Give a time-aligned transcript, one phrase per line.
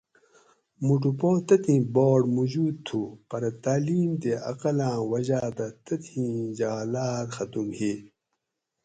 [0.85, 7.67] مُٹو پا تتھیں باٹ موجود تھُو پرہ تعلیم تے اقلاۤں وجاۤ دہ تتھیں جہالاۤت ختم
[7.79, 7.93] ہی